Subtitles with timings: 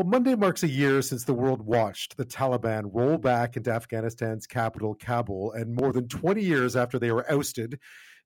[0.00, 4.46] Well, Monday marks a year since the world watched the Taliban roll back into Afghanistan's
[4.46, 7.78] capital, Kabul, and more than 20 years after they were ousted,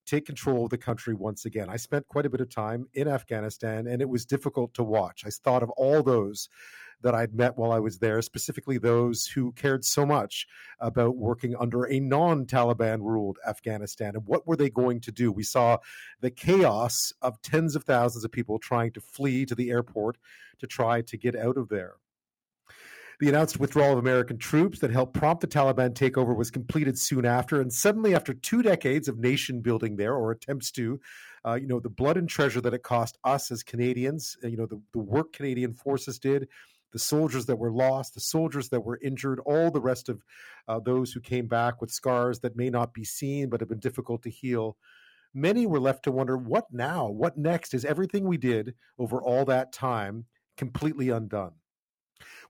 [0.07, 1.69] take control of the country once again.
[1.69, 5.25] I spent quite a bit of time in Afghanistan, and it was difficult to watch.
[5.27, 6.49] I thought of all those
[7.03, 10.47] that I'd met while I was there, specifically those who cared so much
[10.81, 14.17] about working under a non Taliban ruled Afghanistan.
[14.17, 15.31] And what were they going to do?
[15.31, 15.79] We saw
[16.21, 20.17] the chaos of tens of thousands of people trying to flee to the airport
[20.59, 21.95] to try to get out of there.
[23.21, 27.25] The announced withdrawal of American troops that helped prompt the Taliban takeover was completed soon
[27.25, 27.61] after.
[27.61, 31.01] And suddenly, after two decades of nation building there, or attempts to,
[31.47, 34.57] uh, you know, the blood and treasure that it cost us as Canadians, uh, you
[34.57, 36.49] know, the, the work Canadian forces did,
[36.95, 40.23] the soldiers that were lost, the soldiers that were injured, all the rest of
[40.69, 43.81] uh, those who came back with scars that may not be seen but have been
[43.81, 44.77] difficult to heal.
[45.35, 47.09] Many were left to wonder what now?
[47.09, 47.75] What next?
[47.75, 50.27] Is everything we did over all that time
[50.57, 51.51] completely undone?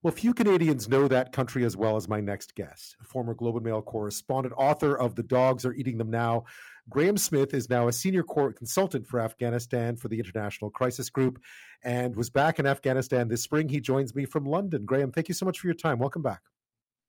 [0.02, 3.64] Well, few Canadians know that country as well as my next guest, former Globe and
[3.64, 6.44] Mail correspondent, author of The Dogs Are Eating Them Now.
[6.88, 11.40] Graeme Smith is now a senior court consultant for Afghanistan for the International Crisis Group
[11.82, 13.68] and was back in Afghanistan this spring.
[13.68, 14.84] He joins me from London.
[14.84, 15.98] Graeme, thank you so much for your time.
[15.98, 16.42] Welcome back.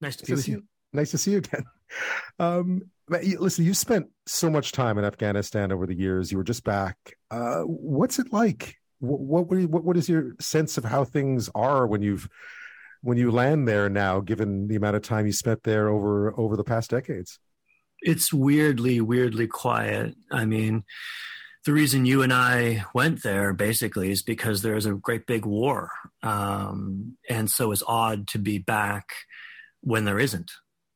[0.00, 0.64] Nice to be with you.
[0.92, 1.64] Nice to see you again.
[2.40, 6.32] Um, listen, you spent so much time in Afghanistan over the years.
[6.32, 6.96] You were just back.
[7.30, 8.76] Uh, what's it like?
[8.98, 12.28] What, what, what, what is your sense of how things are when you've
[13.06, 16.56] when you land there now, given the amount of time you spent there over over
[16.56, 17.38] the past decades?
[18.02, 20.16] It's weirdly, weirdly quiet.
[20.32, 20.82] I mean,
[21.64, 25.90] the reason you and I went there basically is because there's a great big war,
[26.24, 29.10] um, and so it's odd to be back
[29.82, 30.50] when there isn't.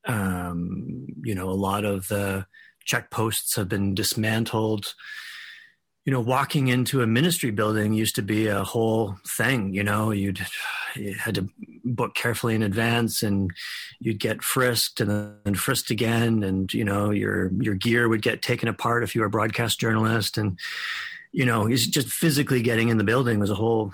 [0.04, 2.44] Um, you know, a lot of the
[2.84, 4.94] checkposts have been dismantled
[6.04, 9.74] you know, walking into a ministry building used to be a whole thing.
[9.74, 10.40] You know, you'd
[10.96, 11.48] you had to
[11.84, 13.50] book carefully in advance, and
[14.00, 18.42] you'd get frisked and then frisked again, and you know, your your gear would get
[18.42, 20.58] taken apart if you were a broadcast journalist, and
[21.32, 23.92] you know, just physically getting in the building was a whole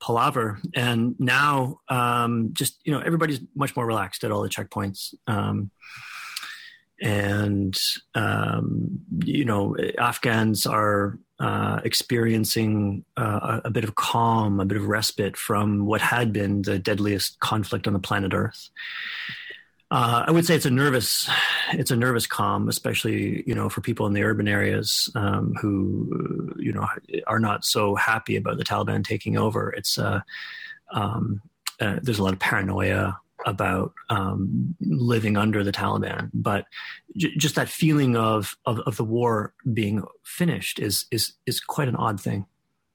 [0.00, 0.58] palaver.
[0.74, 5.14] And now, um, just you know, everybody's much more relaxed at all the checkpoints.
[5.26, 5.70] Um,
[7.02, 7.78] and
[8.14, 14.86] um, you know Afghans are uh, experiencing uh, a, bit of calm, a bit of
[14.86, 18.70] respite from what had been the deadliest conflict on the planet Earth.
[19.90, 21.28] Uh, I would say it's a nervous,
[21.72, 26.54] it's a nervous calm, especially you know for people in the urban areas um, who
[26.56, 26.86] you know
[27.26, 29.70] are not so happy about the Taliban taking over.
[29.70, 30.20] It's uh,
[30.92, 31.42] um,
[31.80, 36.66] uh, there's a lot of paranoia about um, living under the Taliban, but
[37.16, 41.88] j- just that feeling of, of, of the war being finished is is is quite
[41.88, 42.46] an odd thing.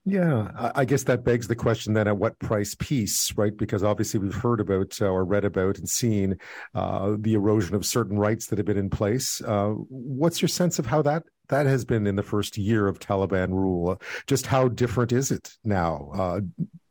[0.10, 3.56] Yeah, I guess that begs the question then: at what price peace, right?
[3.56, 6.38] Because obviously we've heard about uh, or read about and seen
[6.74, 9.42] uh, the erosion of certain rights that have been in place.
[9.42, 13.00] Uh, what's your sense of how that that has been in the first year of
[13.00, 14.02] Taliban rule?
[14.28, 16.40] Just how different is it now, uh,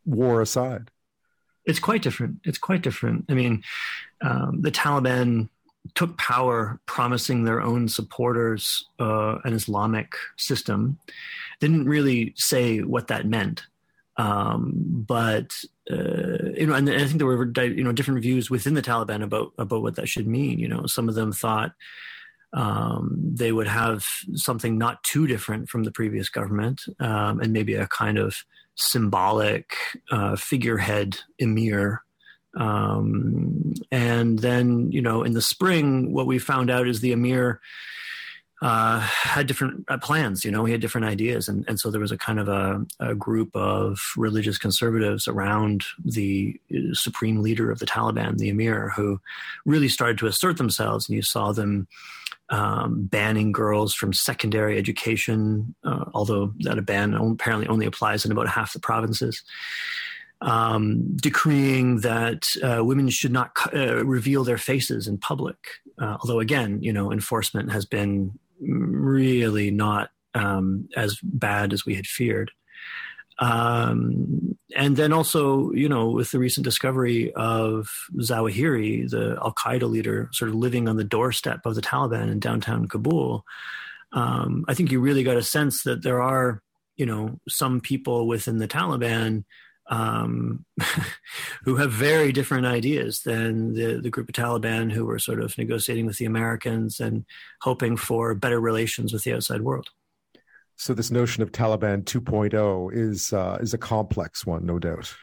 [0.04, 0.90] war aside?
[1.66, 2.40] It's quite different.
[2.44, 3.26] It's quite different.
[3.28, 3.62] I mean,
[4.22, 5.48] um, the Taliban
[5.94, 10.98] took power promising their own supporters uh, an Islamic system.
[11.60, 13.62] Didn't really say what that meant.
[14.16, 14.72] Um,
[15.06, 15.52] but
[15.90, 19.22] uh, you know, and I think there were you know different views within the Taliban
[19.22, 20.58] about about what that should mean.
[20.58, 21.72] You know, some of them thought
[22.52, 27.74] um, they would have something not too different from the previous government, um, and maybe
[27.74, 28.44] a kind of
[28.76, 29.74] symbolic
[30.10, 32.02] uh, figurehead emir.
[32.56, 37.60] Um, and then, you know, in the spring, what we found out is the emir
[38.62, 40.44] uh, had different uh, plans.
[40.44, 42.86] You know, he had different ideas, and and so there was a kind of a,
[43.00, 48.92] a group of religious conservatives around the uh, supreme leader of the Taliban, the emir,
[48.96, 49.20] who
[49.66, 51.86] really started to assert themselves, and you saw them
[52.48, 58.32] um, banning girls from secondary education, uh, although that a ban apparently only applies in
[58.32, 59.42] about half the provinces.
[60.42, 65.56] Um, decreeing that uh, women should not uh, reveal their faces in public.
[65.98, 71.94] Uh, although, again, you know, enforcement has been really not um, as bad as we
[71.94, 72.50] had feared.
[73.38, 79.88] Um, and then also, you know, with the recent discovery of Zawahiri, the Al Qaeda
[79.88, 83.44] leader, sort of living on the doorstep of the Taliban in downtown Kabul,
[84.12, 86.62] um, I think you really got a sense that there are,
[86.96, 89.44] you know, some people within the Taliban
[89.88, 90.64] um,
[91.64, 95.56] who have very different ideas than the, the group of Taliban who were sort of
[95.58, 97.24] negotiating with the Americans and
[97.60, 99.90] hoping for better relations with the outside world.
[100.76, 105.14] So this notion of Taliban 2.0 is uh, is a complex one, no doubt.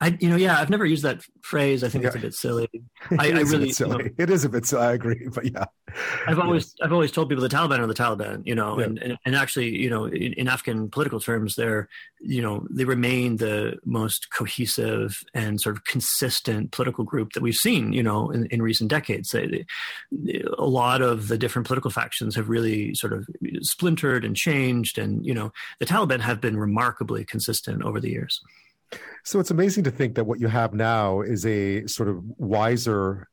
[0.00, 1.82] I you know, yeah, I've never used that phrase.
[1.82, 2.08] I think yeah.
[2.08, 2.68] it's a bit silly.
[3.18, 3.96] I, I really, silly.
[3.96, 4.82] You know, it is a bit silly.
[4.82, 5.64] I agree, but yeah,
[6.26, 8.84] I've always, I've always told people the Taliban are the Taliban, you know, yeah.
[8.84, 11.88] and, and, and actually, you know, in, in, Afghan political terms, they're,
[12.20, 17.54] you know, they remain the most cohesive and sort of consistent political group that we've
[17.54, 19.30] seen, you know, in, in recent decades.
[19.30, 19.64] They,
[20.58, 23.26] a lot of the different political factions have really sort of
[23.60, 28.42] splintered and changed, and you know, the Taliban have been remarkably consistent over the years.
[29.24, 33.28] So it's amazing to think that what you have now is a sort of wiser,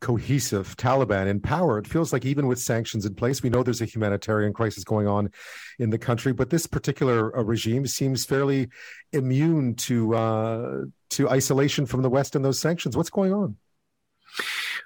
[0.00, 1.78] cohesive Taliban in power.
[1.78, 5.06] It feels like even with sanctions in place, we know there's a humanitarian crisis going
[5.06, 5.30] on
[5.78, 8.68] in the country, but this particular uh, regime seems fairly
[9.12, 12.96] immune to uh, to isolation from the West and those sanctions.
[12.96, 13.56] What's going on?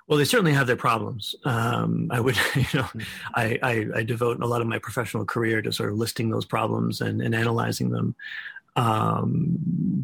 [0.07, 1.35] Well, they certainly have their problems.
[1.45, 2.89] Um, I would, you know,
[3.35, 6.45] I, I, I, devote a lot of my professional career to sort of listing those
[6.45, 8.15] problems and, and analyzing them.
[8.75, 9.57] Um,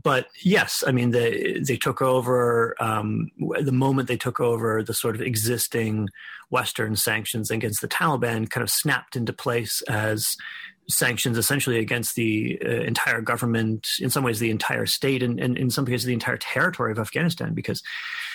[0.02, 3.30] but yes, I mean, they, they took over, um,
[3.60, 6.08] the moment they took over the sort of existing
[6.50, 10.36] Western sanctions against the Taliban kind of snapped into place as
[10.88, 15.56] sanctions essentially against the uh, entire government, in some ways the entire state, and, and,
[15.58, 17.54] in some cases the entire territory of Afghanistan.
[17.54, 17.82] Because,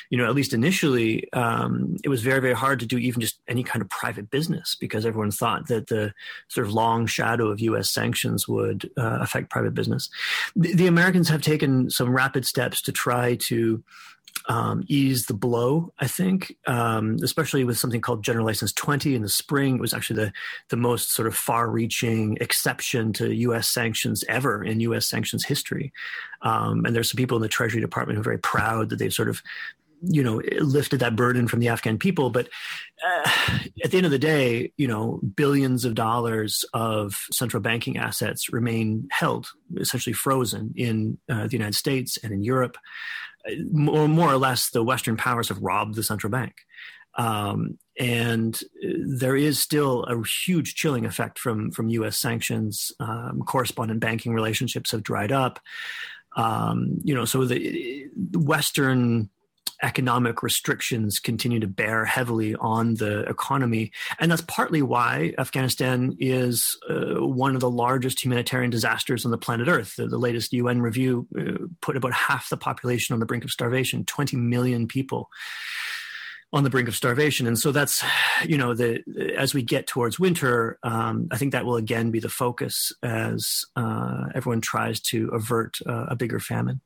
[0.10, 3.40] you know, at least initially, um, it was very very hard to do even just
[3.48, 6.14] any kind of private business because everyone thought that the
[6.48, 7.90] sort of long shadow of U.S.
[7.90, 10.10] sanctions would uh, affect private business.
[10.56, 13.84] The, the Americans have taken some rapid steps to try to
[14.48, 19.22] um, ease the blow, I think, um, especially with something called General License 20 in
[19.22, 19.76] the spring.
[19.76, 20.34] It was actually the,
[20.70, 23.70] the most sort of far reaching exception to U.S.
[23.70, 25.08] sanctions ever in U.S.
[25.08, 25.94] sanctions history.
[26.42, 29.14] Um, and there's some people in the Treasury Department who are very proud that they've
[29.14, 29.42] sort of
[30.06, 32.50] you know lifted that burden from the afghan people but
[33.08, 37.98] uh, at the end of the day you know billions of dollars of central banking
[37.98, 39.48] assets remain held
[39.78, 42.78] essentially frozen in uh, the united states and in europe
[43.72, 46.54] more, more or less, the Western powers have robbed the central bank.
[47.16, 48.60] Um, and
[49.06, 52.18] there is still a huge chilling effect from from U.S.
[52.18, 52.92] sanctions.
[53.00, 55.60] Um, correspondent banking relationships have dried up.
[56.36, 59.30] Um, you know, so the, the Western
[59.84, 63.92] economic restrictions continue to bear heavily on the economy.
[64.20, 69.38] And that's partly why Afghanistan is uh, one of the largest humanitarian disasters on the
[69.38, 69.96] planet Earth.
[69.98, 73.52] The, the latest UN review uh, put about half the population on the brink of
[73.52, 75.30] starvation, 20 million people
[76.54, 77.48] on the brink of starvation.
[77.48, 78.04] And so that's,
[78.46, 79.04] you know, the
[79.38, 83.66] as we get towards winter, um, I think that will again be the focus as
[83.76, 86.80] uh, everyone tries to avert uh, a bigger famine.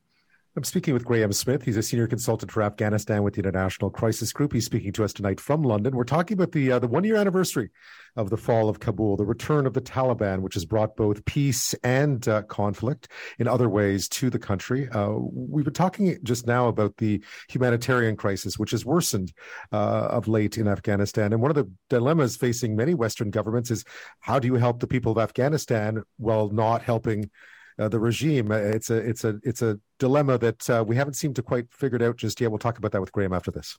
[0.56, 1.62] I'm speaking with Graeme Smith.
[1.62, 4.52] He's a senior consultant for Afghanistan with the International Crisis Group.
[4.52, 5.94] He's speaking to us tonight from London.
[5.94, 7.70] We're talking about the uh, the one year anniversary
[8.16, 11.74] of the fall of Kabul, the return of the Taliban, which has brought both peace
[11.84, 13.08] and uh, conflict
[13.38, 14.88] in other ways to the country.
[14.88, 19.32] Uh, we've been talking just now about the humanitarian crisis, which has worsened
[19.70, 21.32] uh, of late in Afghanistan.
[21.32, 23.84] And one of the dilemmas facing many Western governments is
[24.20, 27.30] how do you help the people of Afghanistan while not helping
[27.78, 28.50] uh, the regime.
[28.50, 31.66] Uh, it's a it's a it's a dilemma that uh, we haven't seemed to quite
[31.72, 32.50] figured out just yet.
[32.50, 33.78] We'll talk about that with Graeme after this.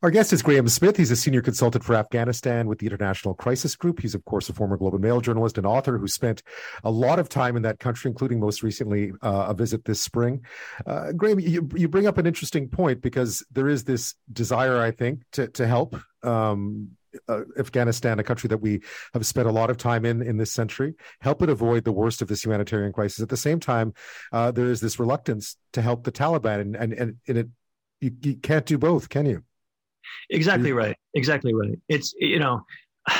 [0.00, 0.96] Our guest is Graeme Smith.
[0.96, 3.98] He's a senior consultant for Afghanistan with the International Crisis Group.
[3.98, 6.44] He's, of course, a former Globe and Mail journalist and author who spent
[6.84, 10.44] a lot of time in that country, including most recently uh, a visit this spring.
[10.86, 14.92] Uh, Graeme, you, you bring up an interesting point because there is this desire, I
[14.92, 16.90] think, to, to help um,
[17.28, 18.80] uh, Afghanistan, a country that we
[19.14, 22.22] have spent a lot of time in in this century, help it avoid the worst
[22.22, 23.20] of this humanitarian crisis.
[23.20, 23.94] At the same time,
[24.32, 27.48] uh, there is this reluctance to help the Taliban, and and and, and it
[28.00, 29.42] you, you can't do both, can you?
[30.30, 30.96] Exactly right.
[31.14, 31.78] Exactly right.
[31.88, 32.62] It's you know.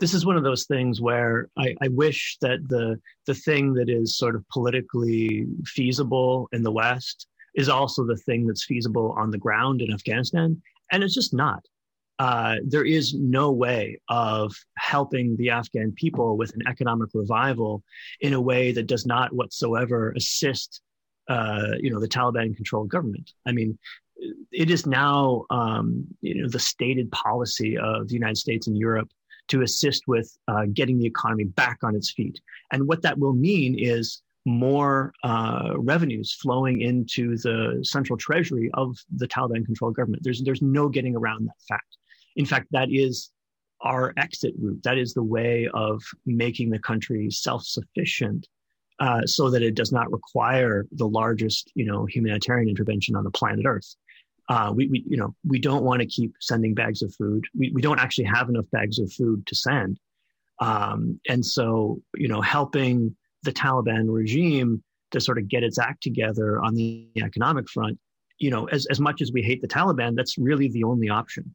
[0.00, 3.88] This is one of those things where I, I wish that the the thing that
[3.88, 9.30] is sort of politically feasible in the West is also the thing that's feasible on
[9.30, 11.62] the ground in Afghanistan, and it's just not
[12.22, 17.82] uh, there is no way of helping the Afghan people with an economic revival
[18.20, 20.82] in a way that does not whatsoever assist,
[21.28, 23.32] uh, you know, the Taliban-controlled government.
[23.44, 23.76] I mean,
[24.52, 29.10] it is now, um, you know, the stated policy of the United States and Europe
[29.48, 32.40] to assist with uh, getting the economy back on its feet.
[32.70, 38.96] And what that will mean is more uh, revenues flowing into the central treasury of
[39.16, 40.22] the Taliban-controlled government.
[40.22, 41.96] There's there's no getting around that fact.
[42.36, 43.30] In fact, that is
[43.80, 44.82] our exit route.
[44.84, 48.48] That is the way of making the country self-sufficient,
[49.00, 53.30] uh, so that it does not require the largest, you know, humanitarian intervention on the
[53.30, 53.96] planet Earth.
[54.48, 57.44] Uh, we, we, you know, we don't want to keep sending bags of food.
[57.54, 59.98] We, we don't actually have enough bags of food to send,
[60.60, 66.02] um, and so, you know, helping the Taliban regime to sort of get its act
[66.02, 67.98] together on the economic front,
[68.38, 71.54] you know, as, as much as we hate the Taliban, that's really the only option.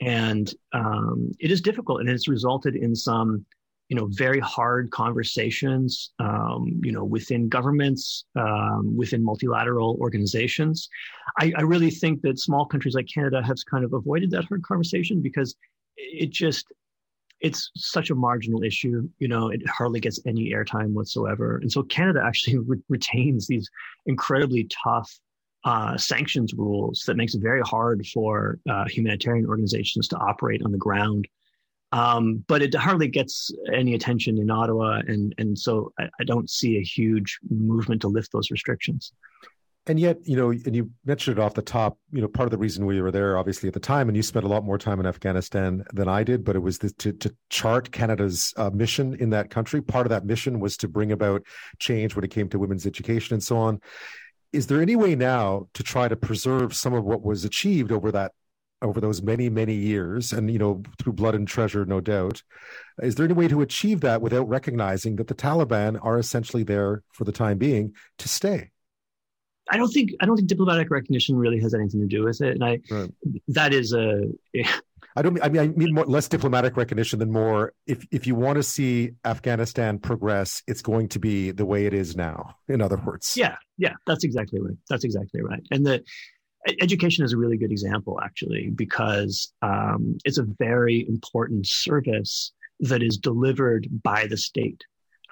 [0.00, 3.44] And um, it is difficult, and it's resulted in some,
[3.88, 10.88] you know, very hard conversations, um, you know, within governments, um, within multilateral organizations.
[11.40, 14.62] I, I really think that small countries like Canada have kind of avoided that hard
[14.62, 15.56] conversation because
[15.96, 16.66] it just
[17.40, 19.08] it's such a marginal issue.
[19.18, 21.58] You know, it hardly gets any airtime whatsoever.
[21.58, 23.68] And so Canada actually re- retains these
[24.06, 25.10] incredibly tough
[25.64, 30.72] uh, sanctions rules that makes it very hard for uh, humanitarian organizations to operate on
[30.72, 31.26] the ground.
[31.90, 36.50] Um, but it hardly gets any attention in Ottawa, and and so I, I don't
[36.50, 39.12] see a huge movement to lift those restrictions
[39.88, 42.50] and yet, you know, and you mentioned it off the top, you know, part of
[42.50, 44.78] the reason we were there, obviously, at the time, and you spent a lot more
[44.78, 48.70] time in Afghanistan than I did, but it was the, to, to chart Canada's uh,
[48.70, 49.80] mission in that country.
[49.80, 51.42] Part of that mission was to bring about
[51.78, 53.80] change when it came to women's education and so on.
[54.52, 58.10] Is there any way now to try to preserve some of what was achieved over
[58.12, 58.32] that
[58.80, 62.44] over those many many years and you know through blood and treasure no doubt
[63.02, 67.02] is there any way to achieve that without recognizing that the taliban are essentially there
[67.12, 68.70] for the time being to stay
[69.70, 72.54] I don't think I don't think diplomatic recognition really has anything to do with it,
[72.54, 73.10] and I right.
[73.48, 74.22] that is a.
[75.18, 75.42] I don't.
[75.42, 77.72] I mean, I mean more, less diplomatic recognition than more.
[77.88, 81.92] If if you want to see Afghanistan progress, it's going to be the way it
[81.92, 82.54] is now.
[82.68, 83.36] In other words.
[83.36, 84.76] Yeah, yeah, that's exactly right.
[84.88, 85.60] That's exactly right.
[85.72, 86.04] And the
[86.80, 93.02] education is a really good example, actually, because um, it's a very important service that
[93.02, 94.84] is delivered by the state.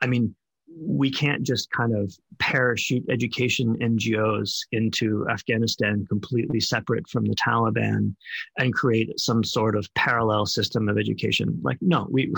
[0.02, 0.34] I mean,
[0.68, 8.14] we can't just kind of parachute education NGOs into Afghanistan completely separate from the Taliban
[8.58, 11.58] and create some sort of parallel system of education.
[11.62, 12.32] Like, no, we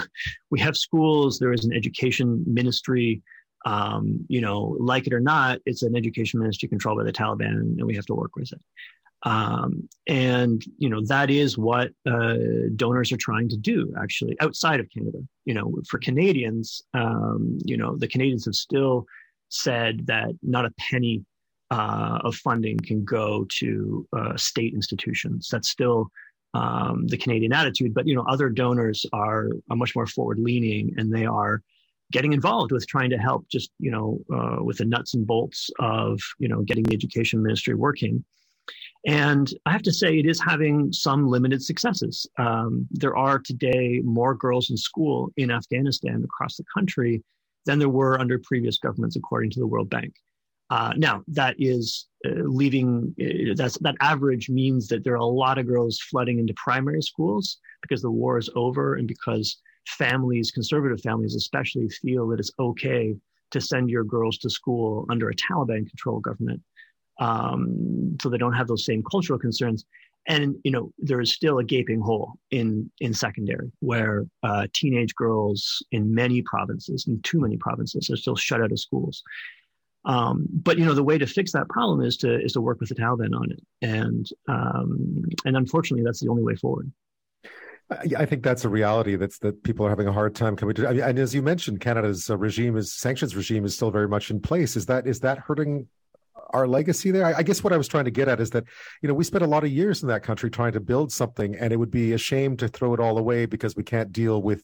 [0.50, 1.38] we have schools.
[1.38, 3.22] There is an education ministry.
[3.66, 7.60] Um, you know, like it or not, it's an education ministry controlled by the Taliban,
[7.60, 8.60] and we have to work with it.
[9.24, 12.36] Um, and you know that is what uh,
[12.76, 15.18] donors are trying to do actually outside of Canada.
[15.44, 19.06] You know, for Canadians, um, you know, the Canadians have still
[19.48, 21.24] said that not a penny
[21.70, 25.48] uh, of funding can go to uh, state institutions.
[25.50, 26.10] That's still
[26.54, 27.94] um, the Canadian attitude.
[27.94, 31.62] But you know, other donors are, are much more forward leaning, and they are
[32.12, 35.70] getting involved with trying to help just you know uh, with the nuts and bolts
[35.78, 38.24] of you know getting the education ministry working
[39.08, 42.26] and I have to say, it is having some limited successes.
[42.36, 47.24] Um, there are today more girls in school in Afghanistan across the country
[47.64, 50.12] than there were under previous governments, according to the World Bank.
[50.68, 55.56] Uh, now, that is uh, leaving, uh, that average means that there are a lot
[55.56, 61.00] of girls flooding into primary schools because the war is over and because families, conservative
[61.00, 63.16] families especially, feel that it's okay
[63.52, 66.60] to send your girls to school under a Taliban controlled government
[67.18, 69.84] um, so they don't have those same cultural concerns.
[70.26, 75.14] And you know there is still a gaping hole in in secondary where uh, teenage
[75.14, 79.22] girls in many provinces, in too many provinces, are still shut out of schools.
[80.04, 82.78] Um, but you know the way to fix that problem is to is to work
[82.78, 86.92] with the Taliban on it, and um, and unfortunately that's the only way forward.
[87.90, 90.88] I think that's a reality that's that people are having a hard time coming to.
[90.88, 94.30] I mean, and as you mentioned, Canada's regime is sanctions regime is still very much
[94.30, 94.76] in place.
[94.76, 95.88] Is that is that hurting
[96.50, 97.26] our legacy there.
[97.26, 98.64] I, I, guess what I was trying to get at is that,
[99.02, 101.54] you know, we spent a lot of years in that country trying to build something,
[101.56, 104.42] and it would be a shame to throw it all away because we can't deal
[104.42, 104.62] with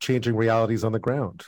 [0.00, 1.44] changing realities on the ground.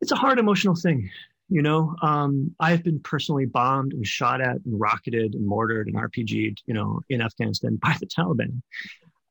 [0.00, 1.10] It's a hard emotional thing.
[1.48, 5.96] You know, um, I've been personally bombed and shot at and rocketed and mortared and
[5.96, 8.62] RPG'd, you know, in Afghanistan by the Taliban.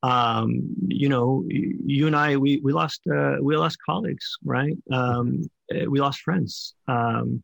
[0.04, 4.78] Um, you know, you and I, we, we lost, uh, we lost colleagues, right?
[4.92, 5.44] Um,
[5.88, 6.76] we lost friends.
[6.90, 7.42] Um,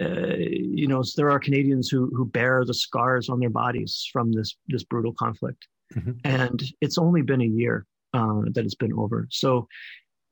[0.00, 4.32] uh, you know, there are Canadians who who bear the scars on their bodies from
[4.32, 6.12] this this brutal conflict, mm-hmm.
[6.24, 9.26] and it's only been a year uh, that it's been over.
[9.30, 9.68] So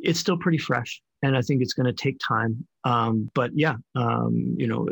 [0.00, 2.66] it's still pretty fresh, and I think it's going to take time.
[2.85, 4.87] Um, but yeah, um, you know,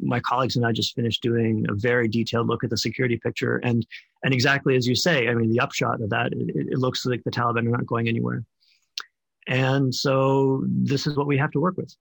[0.00, 3.56] my colleagues and I just finished doing a very detailed look at the security picture,
[3.56, 3.84] and
[4.22, 7.24] and exactly as you say, I mean, the upshot of that, it, it looks like
[7.24, 8.44] the Taliban are not going anywhere,
[9.48, 11.92] and so this is what we have to work with.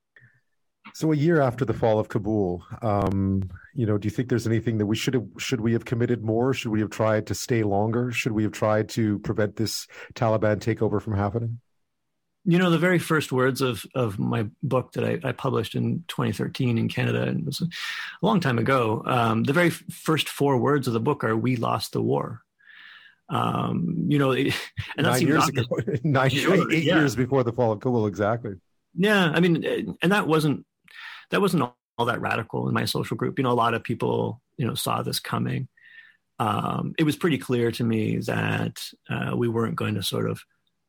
[0.99, 4.45] So a year after the fall of Kabul, um, you know, do you think there's
[4.45, 6.53] anything that we should have should we have committed more?
[6.53, 8.11] Should we have tried to stay longer?
[8.11, 11.61] Should we have tried to prevent this Taliban takeover from happening?
[12.43, 16.03] You know, the very first words of of my book that I, I published in
[16.09, 17.67] 2013 in Canada, and it was a
[18.21, 19.01] long time ago.
[19.05, 22.41] Um, the very first four words of the book are "We lost the war."
[23.29, 24.53] Um, you know, and
[24.97, 25.63] nine years ago,
[26.03, 26.99] nine, sure, eight yeah.
[26.99, 28.55] years before the fall of Kabul, exactly.
[28.95, 30.65] Yeah, I mean, and that wasn't
[31.31, 33.37] that wasn't all, that radical in my social group.
[33.37, 35.67] You know, a lot of people, you know, saw this coming.
[36.39, 40.41] Um, it was pretty clear to me that uh, we weren't going to sort of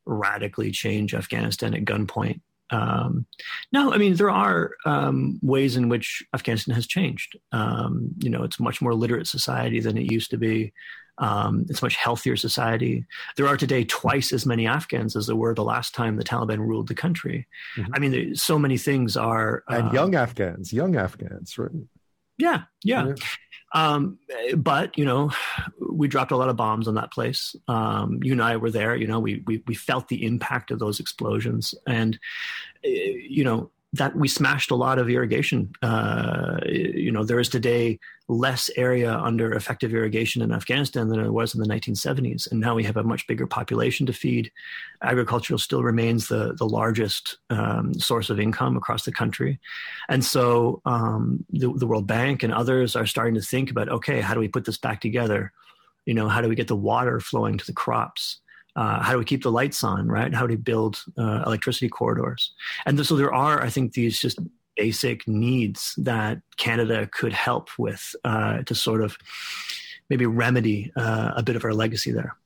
[0.07, 2.41] radically change Afghanistan at gunpoint.
[2.71, 3.27] Um,
[3.73, 7.37] no, I mean there are um, ways in which Afghanistan has changed.
[7.51, 10.73] Um, you know, it's a much more literate society than it used to be.
[11.21, 13.07] Um, it's a much healthier society.
[13.37, 16.59] There are today twice as many Afghans as there were the last time the Taliban
[16.59, 17.47] ruled the country.
[17.77, 17.95] Mm-hmm.
[17.95, 19.63] I mean, so many things are.
[19.69, 21.71] And uh, young Afghans, young Afghans, right?
[22.39, 23.07] Yeah, yeah.
[23.09, 23.15] yeah.
[23.73, 24.19] Um,
[24.57, 25.31] but you know,
[25.79, 27.55] we dropped a lot of bombs on that place.
[27.69, 28.97] Um, you and I were there.
[28.97, 32.19] You know, we we we felt the impact of those explosions, and
[32.83, 35.73] eh, you know, that we smashed a lot of irrigation.
[35.83, 41.33] Uh, you know, there is today less area under effective irrigation in Afghanistan than there
[41.33, 44.53] was in the 1970s, and now we have a much bigger population to feed.
[45.03, 49.59] Agriculture still remains the the largest um, source of income across the country,
[50.09, 54.21] and so um, the, the World Bank and others are starting to think about okay,
[54.21, 55.53] how do we put this back together?
[56.07, 58.41] You know, how do we get the water flowing to the crops?
[58.77, 60.33] Uh, how do we keep the lights on, right?
[60.33, 62.53] How do we build uh, electricity corridors?
[62.87, 64.39] And so there are, I think, these just
[64.77, 69.17] basic needs that Canada could help with uh, to sort of
[70.09, 72.37] maybe remedy uh, a bit of our legacy there.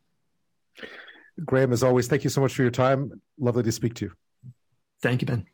[1.44, 3.20] Graeme, as always, thank you so much for your time.
[3.38, 4.12] Lovely to speak to you.
[5.00, 5.53] Thank you, Ben.